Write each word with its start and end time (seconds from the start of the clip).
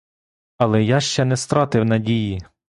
Але 0.57 0.83
я 0.83 0.99
ще 0.99 1.25
не 1.25 1.37
стратив 1.37 1.85
надії. 1.85 2.41